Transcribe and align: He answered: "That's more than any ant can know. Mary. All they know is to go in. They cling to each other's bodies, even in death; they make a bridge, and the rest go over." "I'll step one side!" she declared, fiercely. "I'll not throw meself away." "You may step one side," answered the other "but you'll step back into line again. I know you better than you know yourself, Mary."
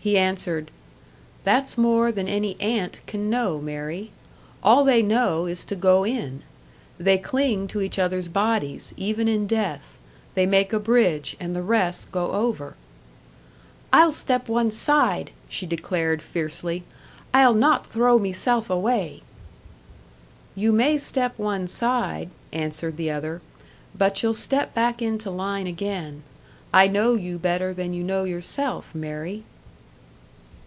He 0.00 0.16
answered: 0.16 0.70
"That's 1.42 1.76
more 1.76 2.12
than 2.12 2.28
any 2.28 2.58
ant 2.60 3.00
can 3.08 3.28
know. 3.28 3.58
Mary. 3.60 4.12
All 4.62 4.84
they 4.84 5.02
know 5.02 5.46
is 5.46 5.64
to 5.64 5.74
go 5.74 6.04
in. 6.04 6.44
They 7.00 7.18
cling 7.18 7.66
to 7.66 7.80
each 7.82 7.98
other's 7.98 8.28
bodies, 8.28 8.92
even 8.96 9.26
in 9.26 9.48
death; 9.48 9.98
they 10.34 10.46
make 10.46 10.72
a 10.72 10.78
bridge, 10.78 11.36
and 11.40 11.54
the 11.54 11.64
rest 11.64 12.12
go 12.12 12.30
over." 12.30 12.76
"I'll 13.92 14.12
step 14.12 14.48
one 14.48 14.70
side!" 14.70 15.32
she 15.48 15.66
declared, 15.66 16.22
fiercely. 16.22 16.84
"I'll 17.34 17.52
not 17.52 17.84
throw 17.84 18.20
meself 18.20 18.70
away." 18.70 19.22
"You 20.54 20.70
may 20.70 20.96
step 20.96 21.36
one 21.36 21.66
side," 21.66 22.30
answered 22.52 22.98
the 22.98 23.10
other 23.10 23.42
"but 23.96 24.22
you'll 24.22 24.32
step 24.32 24.74
back 24.74 25.02
into 25.02 25.28
line 25.28 25.66
again. 25.66 26.22
I 26.72 26.86
know 26.86 27.14
you 27.14 27.36
better 27.36 27.74
than 27.74 27.92
you 27.92 28.04
know 28.04 28.22
yourself, 28.22 28.94
Mary." 28.94 29.42